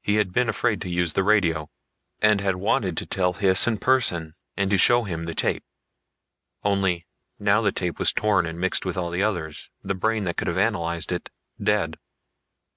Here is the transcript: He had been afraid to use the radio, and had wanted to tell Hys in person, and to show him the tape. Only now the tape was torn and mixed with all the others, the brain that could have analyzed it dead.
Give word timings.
He 0.00 0.14
had 0.22 0.32
been 0.32 0.48
afraid 0.48 0.80
to 0.82 0.88
use 0.88 1.14
the 1.14 1.24
radio, 1.24 1.68
and 2.22 2.40
had 2.40 2.54
wanted 2.54 2.96
to 2.96 3.04
tell 3.06 3.32
Hys 3.32 3.66
in 3.66 3.78
person, 3.78 4.36
and 4.56 4.70
to 4.70 4.78
show 4.78 5.02
him 5.02 5.24
the 5.24 5.34
tape. 5.34 5.64
Only 6.62 7.06
now 7.40 7.60
the 7.60 7.72
tape 7.72 7.98
was 7.98 8.12
torn 8.12 8.46
and 8.46 8.60
mixed 8.60 8.84
with 8.84 8.96
all 8.96 9.10
the 9.10 9.24
others, 9.24 9.68
the 9.82 9.96
brain 9.96 10.22
that 10.22 10.36
could 10.36 10.46
have 10.46 10.58
analyzed 10.58 11.10
it 11.10 11.28
dead. 11.60 11.96